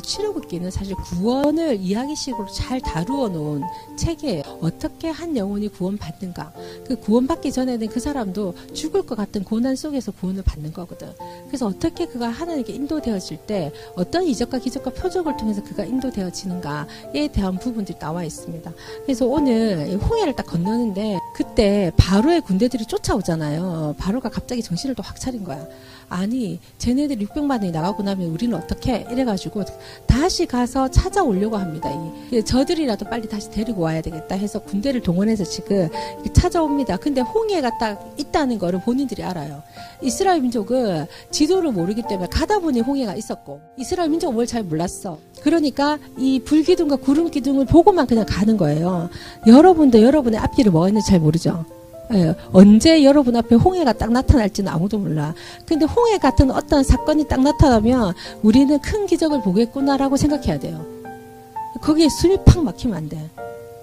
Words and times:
출애굽기는 0.00 0.70
사실 0.70 0.94
구원을 0.94 1.76
이야기식으로 1.80 2.46
잘 2.46 2.80
다루어 2.80 3.28
놓은 3.28 3.62
책이에요. 3.96 4.42
어떻게 4.60 5.08
한 5.08 5.36
영혼이 5.36 5.68
구원받는가. 5.68 6.52
그 6.86 6.96
구원받기 6.96 7.50
전에는 7.52 7.88
그 7.88 8.00
사람도 8.00 8.54
죽을 8.74 9.04
것 9.04 9.16
같은 9.16 9.42
고난 9.44 9.74
속에서 9.76 10.12
구원을 10.12 10.42
받는 10.44 10.72
거거든. 10.72 11.12
그래서 11.48 11.66
어떻게 11.66 12.06
그가 12.06 12.28
하나님께 12.28 12.72
인도되어질 12.72 13.38
때 13.46 13.72
어떤 13.96 14.24
이적과 14.24 14.58
기적과 14.58 14.90
표적을 14.90 15.36
통해서 15.36 15.62
그가 15.62 15.84
인도되어지는가에 15.84 17.28
대한 17.32 17.58
부분들이 17.58 17.98
나와 17.98 18.22
있습니다. 18.24 18.72
그래서 19.02 19.26
오늘 19.26 19.98
홍해를 19.98 20.36
딱 20.36 20.46
건너는데 20.46 21.18
그때 21.34 21.90
바로의 21.96 22.40
군대들이 22.42 22.86
쫓아오잖아요. 22.86 23.96
바로가 23.98 24.28
갑자기 24.28 24.62
정신을 24.62 24.94
또 24.94 25.02
확 25.08 25.18
차린 25.18 25.42
거야. 25.42 25.66
아니 26.08 26.58
쟤네들 26.78 27.16
600만 27.18 27.50
원이 27.52 27.70
나가고 27.70 28.02
나면 28.02 28.28
우리는 28.30 28.56
어떻게 28.56 29.06
이래가지고 29.10 29.64
다시 30.06 30.46
가서 30.46 30.90
찾아오려고 30.90 31.56
합니다. 31.56 31.90
이 32.32 32.42
저들이라도 32.42 33.06
빨리 33.06 33.28
다시 33.28 33.50
데리고 33.50 33.82
와야 33.82 34.00
되겠다 34.00 34.34
해서 34.34 34.58
군대를 34.58 35.02
동원해서 35.02 35.44
지금 35.44 35.88
찾아옵니다. 36.32 36.96
근데 36.96 37.20
홍해가 37.20 37.78
딱 37.78 38.14
있다는 38.18 38.58
거를 38.58 38.80
본인들이 38.80 39.22
알아요. 39.22 39.62
이스라엘 40.02 40.40
민족은 40.40 41.06
지도를 41.30 41.72
모르기 41.72 42.02
때문에 42.02 42.28
가다 42.30 42.58
보니 42.58 42.80
홍해가 42.80 43.14
있었고 43.14 43.60
이스라엘 43.76 44.10
민족은 44.10 44.34
뭘 44.34 44.48
잘 44.48 44.62
몰랐어. 44.62 45.18
그러니까 45.42 45.98
이 46.16 46.40
불기둥과 46.40 46.96
구름 46.96 47.30
기둥을 47.30 47.66
보고만 47.66 48.06
그냥 48.06 48.24
가는 48.26 48.56
거예요. 48.56 49.10
여러분도 49.46 50.00
여러분의 50.02 50.40
앞길을 50.40 50.72
뭐가 50.72 50.88
있는지 50.88 51.06
잘 51.08 51.20
모르죠. 51.20 51.66
예, 52.14 52.34
언제 52.52 53.04
여러분 53.04 53.36
앞에 53.36 53.54
홍해가 53.54 53.92
딱 53.94 54.10
나타날지는 54.12 54.72
아무도 54.72 54.98
몰라. 54.98 55.34
근데 55.66 55.84
홍해 55.84 56.18
같은 56.18 56.50
어떤 56.50 56.82
사건이 56.82 57.28
딱 57.28 57.40
나타나면 57.42 58.14
우리는 58.42 58.78
큰 58.78 59.06
기적을 59.06 59.42
보겠구나라고 59.42 60.16
생각해야 60.16 60.58
돼요. 60.58 60.86
거기에 61.82 62.08
숨이 62.08 62.38
팍 62.44 62.62
막히면 62.64 62.96
안 62.96 63.08
돼. 63.08 63.30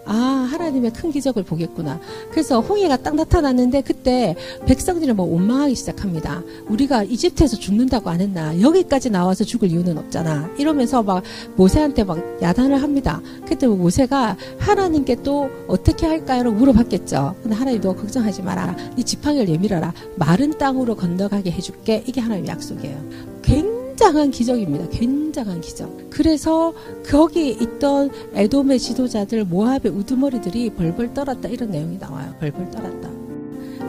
아, 0.06 0.14
하나님의 0.52 0.94
큰 0.94 1.11
기적을 1.11 1.44
보겠구나. 1.44 2.00
그래서 2.31 2.61
홍해가 2.61 2.98
딱 2.98 3.16
나타났는데 3.16 3.81
그때 3.81 4.36
백성들이 4.66 5.14
뭐 5.14 5.25
원망하기 5.25 5.75
시작합니다. 5.75 6.44
우리가 6.67 7.03
이집트에서 7.03 7.58
죽는다고 7.58 8.09
안 8.09 8.22
했나? 8.22 8.59
여기까지 8.62 9.09
나와서 9.09 9.44
죽을 9.44 9.70
이유는 9.72 9.97
없잖아. 9.97 10.50
이러면서 10.58 11.03
막 11.03 11.23
모세한테 11.56 12.03
막 12.03 12.20
야단을 12.42 12.81
합니다. 12.81 13.22
그때 13.47 13.67
뭐 13.67 13.75
모세가 13.78 14.38
하나님께 14.59 15.17
또 15.23 15.50
어떻게 15.67 16.06
할까요? 16.06 16.44
물어봤겠죠. 16.52 17.36
근데 17.42 17.56
하나님도 17.56 17.95
걱정하지 17.95 18.42
마라. 18.44 18.75
이 18.97 19.03
지팡이를 19.03 19.50
예밀어라. 19.50 19.94
마른 20.17 20.58
땅으로 20.58 20.95
건너가게 20.95 21.52
해줄게. 21.52 22.03
이게 22.06 22.22
하나님의 22.22 22.50
약속이에요. 22.50 23.34
굉장한 23.96 24.32
기적입니다. 24.32 24.90
굉장한 24.90 25.62
기적. 25.62 26.10
그래서 26.10 26.74
거기 27.08 27.52
있던 27.52 28.12
에돔의 28.34 28.78
지도자들, 28.78 29.46
모압의 29.46 29.90
우두머리들이 29.94 30.72
벌벌 30.72 31.14
떨었다 31.14 31.48
이런 31.48 31.72
내용이 31.72 31.98
나와요. 31.98 32.36
벌벌 32.42 32.72
떨었다. 32.72 33.10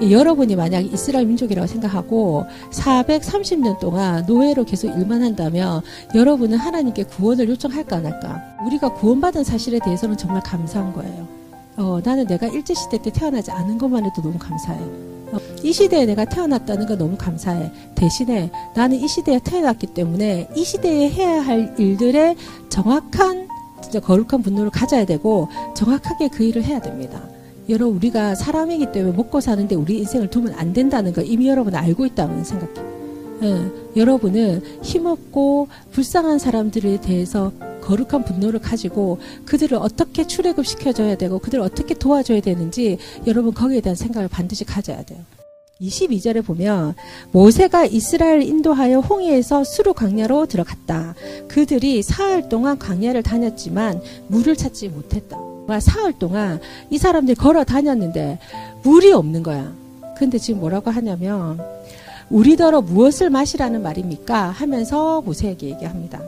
여러분이 0.00 0.54
만약 0.54 0.80
이스라엘 0.80 1.26
민족이라고 1.26 1.66
생각하고 1.66 2.44
430년 2.70 3.80
동안 3.80 4.24
노예로 4.26 4.64
계속 4.64 4.88
일만 4.96 5.24
한다면 5.24 5.82
여러분은 6.14 6.56
하나님께 6.56 7.04
구원을 7.04 7.48
요청할까 7.48 7.96
안 7.96 8.06
할까? 8.06 8.40
우리가 8.64 8.94
구원받은 8.94 9.42
사실에 9.42 9.80
대해서는 9.80 10.16
정말 10.16 10.40
감사한 10.42 10.92
거예요. 10.92 11.26
어, 11.78 12.00
나는 12.04 12.26
내가 12.28 12.46
일제시대 12.46 13.02
때 13.02 13.10
태어나지 13.10 13.50
않은 13.50 13.76
것만 13.76 14.04
해도 14.04 14.22
너무 14.22 14.38
감사해. 14.38 15.15
어, 15.32 15.38
이 15.62 15.72
시대에 15.72 16.06
내가 16.06 16.24
태어났다는 16.24 16.86
거 16.86 16.96
너무 16.96 17.16
감사해. 17.16 17.70
대신에 17.94 18.50
나는 18.74 18.98
이 18.98 19.08
시대에 19.08 19.40
태어났기 19.42 19.88
때문에 19.88 20.48
이 20.54 20.64
시대에 20.64 21.08
해야 21.10 21.40
할 21.40 21.74
일들의 21.78 22.36
정확한 22.68 23.48
진짜 23.82 24.00
거룩한 24.00 24.42
분노를 24.42 24.70
가져야 24.70 25.04
되고 25.04 25.48
정확하게 25.74 26.28
그 26.28 26.44
일을 26.44 26.64
해야 26.64 26.80
됩니다. 26.80 27.22
여러분 27.68 27.96
우리가 27.96 28.34
사람이기 28.34 28.92
때문에 28.92 29.16
먹고 29.16 29.40
사는데 29.40 29.74
우리 29.74 29.98
인생을 29.98 30.30
두면 30.30 30.54
안 30.54 30.72
된다는 30.72 31.12
거 31.12 31.22
이미 31.22 31.48
여러분 31.48 31.74
알고 31.74 32.06
있다고 32.06 32.44
생각해요. 32.44 32.96
예, 33.42 34.00
여러분은 34.00 34.62
힘없고 34.82 35.68
불쌍한 35.92 36.38
사람들에 36.38 37.00
대해서 37.00 37.52
거룩한 37.86 38.24
분노를 38.24 38.60
가지고 38.60 39.18
그들을 39.44 39.78
어떻게 39.78 40.26
출애굽 40.26 40.66
시켜줘야 40.66 41.16
되고 41.16 41.38
그들을 41.38 41.62
어떻게 41.62 41.94
도와줘야 41.94 42.40
되는지 42.40 42.98
여러분 43.26 43.54
거기에 43.54 43.80
대한 43.80 43.94
생각을 43.94 44.28
반드시 44.28 44.64
가져야 44.64 45.04
돼요. 45.04 45.20
22절에 45.80 46.44
보면 46.44 46.94
모세가 47.32 47.84
이스라엘 47.86 48.42
인도하여 48.42 49.00
홍해에서 49.00 49.62
수루 49.62 49.92
광야로 49.94 50.46
들어갔다. 50.46 51.14
그들이 51.48 52.02
사흘 52.02 52.48
동안 52.48 52.78
광야를 52.78 53.22
다녔지만 53.22 54.00
물을 54.28 54.56
찾지 54.56 54.88
못했다. 54.88 55.38
사흘 55.80 56.18
동안 56.18 56.60
이 56.90 56.98
사람들이 56.98 57.36
걸어 57.36 57.62
다녔는데 57.64 58.38
물이 58.82 59.12
없는 59.12 59.42
거야. 59.42 59.72
근데 60.16 60.38
지금 60.38 60.60
뭐라고 60.60 60.90
하냐면 60.90 61.60
우리더러 62.30 62.80
무엇을 62.80 63.30
마시라는 63.30 63.82
말입니까? 63.82 64.48
하면서 64.50 65.20
모세에게 65.20 65.68
얘기합니다. 65.68 66.20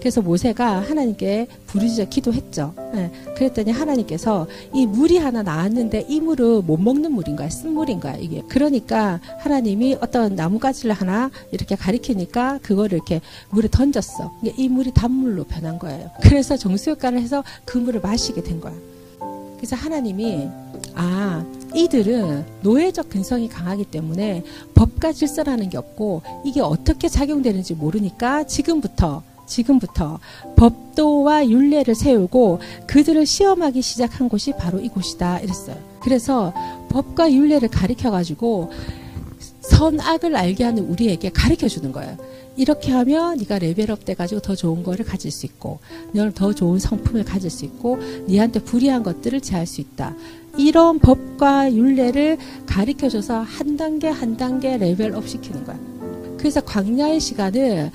그래서 0.00 0.22
모세가 0.22 0.80
하나님께 0.80 1.46
부르짖어 1.66 2.06
기도했죠. 2.06 2.74
네. 2.94 3.12
그랬더니 3.36 3.70
하나님께서 3.70 4.46
이 4.72 4.86
물이 4.86 5.18
하나 5.18 5.42
나왔는데 5.42 6.06
이 6.08 6.20
물은 6.20 6.66
못 6.66 6.78
먹는 6.78 7.12
물인 7.12 7.36
거야. 7.36 7.48
쓴 7.50 7.74
물인 7.74 8.00
거야. 8.00 8.16
이게. 8.16 8.42
그러니까 8.48 9.20
하나님이 9.38 9.98
어떤 10.00 10.34
나무가지를 10.34 10.92
하나 10.94 11.30
이렇게 11.52 11.76
가리키니까 11.76 12.58
그거를 12.62 12.96
이렇게 12.96 13.20
물에 13.50 13.68
던졌어. 13.70 14.32
이 14.42 14.68
물이 14.68 14.92
단물로 14.94 15.44
변한 15.44 15.78
거예요. 15.78 16.10
그래서 16.22 16.56
정수효과를 16.56 17.20
해서 17.20 17.44
그 17.64 17.78
물을 17.78 18.00
마시게 18.00 18.42
된 18.42 18.60
거야. 18.60 18.74
그래서 19.56 19.76
하나님이 19.76 20.48
아 20.94 21.44
이들은 21.74 22.46
노예적 22.62 23.10
근성이 23.10 23.48
강하기 23.48 23.84
때문에 23.84 24.42
법과 24.74 25.12
질서라는 25.12 25.68
게 25.68 25.76
없고 25.76 26.22
이게 26.44 26.62
어떻게 26.62 27.08
작용되는지 27.08 27.74
모르니까 27.74 28.44
지금부터 28.44 29.22
지금부터 29.50 30.18
법도와 30.56 31.48
윤례를 31.48 31.94
세우고 31.94 32.60
그들을 32.86 33.26
시험하기 33.26 33.82
시작한 33.82 34.28
곳이 34.28 34.52
바로 34.52 34.80
이곳이다 34.80 35.40
이랬어요. 35.40 35.76
그래서 36.00 36.54
법과 36.88 37.32
윤례를 37.32 37.68
가리켜 37.68 38.10
가지고 38.10 38.70
선악을 39.60 40.34
알게 40.36 40.64
하는 40.64 40.84
우리에게 40.88 41.30
가르쳐 41.30 41.68
주는 41.68 41.92
거예요. 41.92 42.16
이렇게 42.56 42.92
하면 42.92 43.38
네가 43.38 43.58
레벨업 43.58 44.04
돼 44.04 44.14
가지고 44.14 44.40
더 44.40 44.54
좋은 44.54 44.82
거를 44.82 45.04
가질 45.04 45.30
수 45.30 45.46
있고, 45.46 45.78
너는 46.12 46.32
더 46.32 46.52
좋은 46.52 46.78
성품을 46.78 47.24
가질 47.24 47.48
수 47.48 47.64
있고, 47.64 47.98
네한테 48.26 48.60
불리한 48.60 49.02
것들을 49.02 49.40
제할 49.40 49.66
수 49.66 49.80
있다. 49.80 50.14
이런 50.58 50.98
법과 50.98 51.72
윤례를 51.72 52.38
가르쳐줘서 52.66 53.40
한 53.40 53.76
단계 53.76 54.08
한 54.08 54.36
단계 54.36 54.76
레벨업 54.76 55.28
시키는 55.28 55.64
거야. 55.64 55.78
그래서 56.36 56.60
광야의 56.60 57.20
시간은 57.20 57.90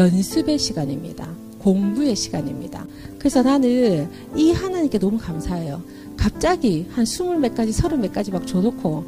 연습의 0.00 0.58
시간입니다. 0.58 1.28
공부의 1.58 2.16
시간입니다. 2.16 2.86
그래서 3.18 3.42
나는 3.42 4.08
이 4.34 4.50
하나님께 4.50 4.98
너무 4.98 5.18
감사해요. 5.18 5.82
갑자기 6.16 6.86
한 6.90 7.04
스물 7.04 7.36
몇 7.36 7.54
가지, 7.54 7.70
서른 7.70 8.00
몇 8.00 8.10
가지 8.10 8.30
막 8.30 8.46
줘놓고 8.46 9.04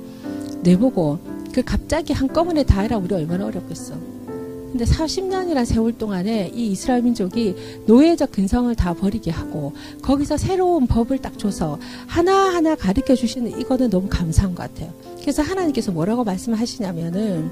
내보고 0.63 1.19
그 1.51 1.63
갑자기 1.63 2.13
한꺼번에 2.13 2.63
다 2.63 2.83
해라 2.83 2.99
우리 2.99 3.15
얼마나 3.15 3.47
어렵겠어. 3.47 3.95
근데 4.71 4.85
40년이라는 4.85 5.65
세월 5.65 5.97
동안에 5.97 6.51
이 6.55 6.69
이스라엘 6.69 7.03
민족이 7.03 7.55
노예적 7.87 8.33
근성을 8.33 8.75
다 8.75 8.93
버리게 8.93 9.31
하고 9.31 9.73
거기서 10.03 10.37
새로운 10.37 10.87
법을 10.87 11.19
딱 11.19 11.39
줘서 11.39 11.79
하나하나 12.07 12.75
가르쳐 12.75 13.15
주시는 13.15 13.59
이거는 13.61 13.89
너무 13.89 14.09
감사한 14.09 14.55
것 14.55 14.63
같아요. 14.63 14.93
그래서 15.21 15.43
하나님께서 15.43 15.93
뭐라고 15.93 16.25
말씀하시냐면은 16.25 17.51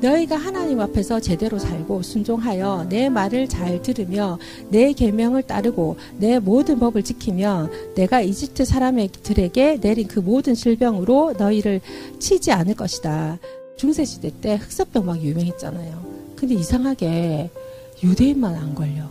너희가 0.00 0.36
하나님 0.36 0.80
앞에서 0.80 1.18
제대로 1.20 1.58
살고 1.58 2.02
순종하여 2.02 2.86
내 2.88 3.08
말을 3.08 3.48
잘 3.48 3.82
들으며 3.82 4.38
내 4.68 4.92
계명을 4.92 5.42
따르고 5.42 5.96
내 6.18 6.38
모든 6.38 6.78
법을 6.78 7.02
지키며 7.02 7.68
내가 7.94 8.20
이집트 8.20 8.64
사람들에게 8.64 9.80
내린 9.80 10.06
그 10.06 10.20
모든 10.20 10.54
질병으로 10.54 11.34
너희를 11.36 11.80
치지 12.18 12.52
않을 12.52 12.74
것이다. 12.74 13.38
중세 13.76 14.04
시대 14.04 14.30
때 14.40 14.56
흑사병 14.56 15.06
막 15.06 15.20
유명했잖아요. 15.20 16.34
근데 16.36 16.54
이상하게 16.54 17.50
유대인만 18.02 18.54
안 18.54 18.74
걸려. 18.74 19.08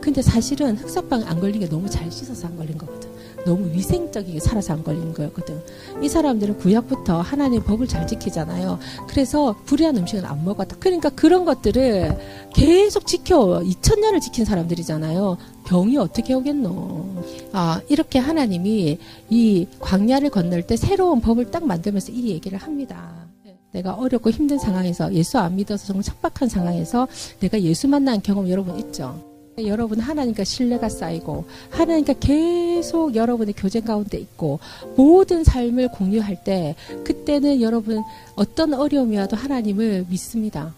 근데 0.00 0.22
사실은 0.22 0.76
흑사병 0.76 1.24
안 1.24 1.40
걸린 1.40 1.60
게 1.60 1.68
너무 1.68 1.90
잘 1.90 2.10
씻어서 2.10 2.46
안 2.46 2.56
걸린 2.56 2.78
거거든. 2.78 3.05
너무 3.46 3.72
위생적이게 3.72 4.40
살아서 4.40 4.74
안 4.74 4.84
걸린 4.84 5.14
거였거든. 5.14 5.62
이 6.02 6.08
사람들은 6.08 6.58
구약부터 6.58 7.20
하나님 7.20 7.62
법을 7.62 7.86
잘 7.86 8.06
지키잖아요. 8.06 8.78
그래서 9.08 9.56
불의한 9.64 9.96
음식은 9.96 10.24
안 10.26 10.44
먹었다. 10.44 10.76
그러니까 10.78 11.08
그런 11.10 11.44
것들을 11.46 12.18
계속 12.52 13.06
지켜 13.06 13.60
2000년을 13.60 14.20
지킨 14.20 14.44
사람들이잖아요. 14.44 15.38
병이 15.66 15.96
어떻게 15.96 16.34
오겠노. 16.34 17.22
아, 17.52 17.80
이렇게 17.88 18.18
하나님이 18.18 18.98
이 19.30 19.66
광야를 19.80 20.30
건널 20.30 20.66
때 20.66 20.76
새로운 20.76 21.20
법을 21.20 21.50
딱 21.50 21.64
만들면서 21.64 22.12
이 22.12 22.28
얘기를 22.28 22.58
합니다. 22.58 23.26
내가 23.72 23.94
어렵고 23.94 24.30
힘든 24.30 24.58
상황에서 24.58 25.12
예수 25.12 25.38
안 25.38 25.56
믿어서 25.56 25.86
정말 25.86 26.02
척박한 26.02 26.48
상황에서 26.48 27.06
내가 27.40 27.60
예수 27.60 27.88
만난 27.88 28.22
경험 28.22 28.48
여러분 28.48 28.78
있죠? 28.78 29.35
여러분 29.64 30.00
하나님과 30.00 30.44
신뢰가 30.44 30.90
쌓이고 30.90 31.46
하나님과 31.70 32.14
계속 32.20 33.14
여러분의 33.14 33.54
교제 33.56 33.80
가운데 33.80 34.18
있고 34.18 34.58
모든 34.96 35.44
삶을 35.44 35.92
공유할 35.92 36.44
때 36.44 36.74
그때는 37.04 37.62
여러분 37.62 38.02
어떤 38.34 38.74
어려움이 38.74 39.16
와도 39.16 39.34
하나님을 39.34 40.06
믿습니다. 40.10 40.74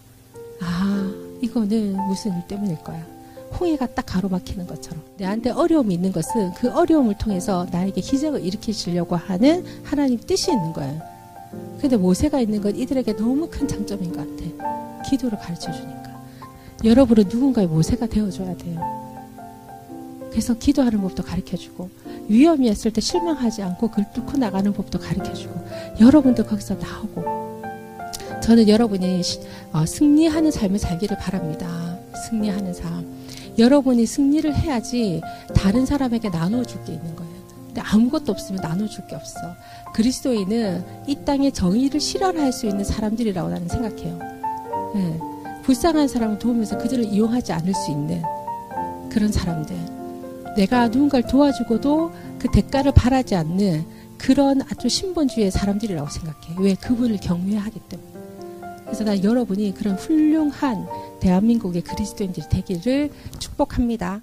아 0.61 1.11
이거는 1.41 1.97
무슨 2.07 2.33
일 2.37 2.47
때문일 2.47 2.77
거야. 2.79 3.05
홍해가 3.59 3.87
딱 3.87 4.05
가로막히는 4.05 4.65
것처럼 4.67 5.03
내한테 5.17 5.49
어려움이 5.49 5.93
있는 5.93 6.13
것은 6.13 6.53
그 6.53 6.71
어려움을 6.71 7.17
통해서 7.17 7.67
나에게 7.71 7.99
기적을 7.99 8.45
일으키시려고 8.45 9.17
하는 9.17 9.65
하나님 9.83 10.17
뜻이 10.19 10.51
있는 10.51 10.71
거예요. 10.71 11.01
근데 11.81 11.97
모세가 11.97 12.39
있는 12.39 12.61
건 12.61 12.75
이들에게 12.77 13.17
너무 13.17 13.49
큰 13.49 13.67
장점인 13.67 14.13
것 14.13 14.19
같아. 14.19 15.01
기도를 15.09 15.37
가르쳐 15.37 15.69
주니까. 15.71 16.08
여러분은 16.83 17.25
누군가의 17.29 17.67
모세가 17.67 18.07
되어줘야 18.07 18.55
돼요. 18.57 18.79
그래서 20.31 20.53
기도하는 20.53 21.01
법도 21.01 21.23
가르쳐 21.23 21.57
주고, 21.57 21.89
위험이 22.27 22.69
있을 22.69 22.91
때 22.91 23.01
실망하지 23.01 23.63
않고 23.63 23.89
그걸 23.89 24.05
뚫고 24.13 24.37
나가는 24.37 24.71
법도 24.71 24.99
가르쳐 24.99 25.33
주고, 25.33 25.59
여러분도 25.99 26.45
거기서 26.45 26.75
나오고, 26.75 27.39
저는 28.41 28.67
여러분이 28.69 29.21
어, 29.73 29.85
승리하는 29.85 30.51
삶을 30.51 30.79
살기를 30.79 31.17
바랍니다. 31.17 31.97
승리하는 32.29 32.73
삶. 32.73 33.05
여러분이 33.57 34.05
승리를 34.05 34.55
해야지 34.55 35.21
다른 35.53 35.85
사람에게 35.85 36.29
나눠줄 36.29 36.83
게 36.85 36.93
있는 36.93 37.15
거예요. 37.15 37.31
근데 37.67 37.81
아무것도 37.81 38.31
없으면 38.31 38.61
나눠줄 38.61 39.05
게 39.07 39.15
없어. 39.15 39.35
그리스도인은 39.93 40.83
이 41.07 41.15
땅에 41.25 41.51
정의를 41.51 41.99
실현할 41.99 42.53
수 42.53 42.65
있는 42.65 42.83
사람들이라고 42.83 43.49
나는 43.49 43.67
생각해요. 43.67 44.19
네. 44.95 45.19
불쌍한 45.63 46.07
사람을 46.07 46.39
도우면서 46.39 46.77
그들을 46.77 47.05
이용하지 47.05 47.53
않을 47.53 47.73
수 47.73 47.91
있는 47.91 48.23
그런 49.09 49.31
사람들. 49.31 49.75
내가 50.55 50.87
누군가를 50.87 51.27
도와주고도 51.27 52.11
그 52.39 52.49
대가를 52.51 52.91
바라지 52.93 53.35
않는 53.35 53.85
그런 54.17 54.61
아주 54.63 54.89
신본주의의 54.89 55.51
사람들이라고 55.51 56.09
생각해. 56.09 56.55
왜? 56.59 56.75
그분을 56.75 57.17
경외하기 57.17 57.79
때문에. 57.89 58.09
그래서 58.83 59.03
난 59.03 59.23
여러분이 59.23 59.73
그런 59.75 59.95
훌륭한 59.95 60.87
대한민국의 61.19 61.83
그리스도인들이 61.83 62.49
되기를 62.49 63.11
축복합니다. 63.37 64.21